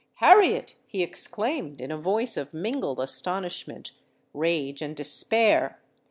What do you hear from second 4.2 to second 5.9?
rage, and despair.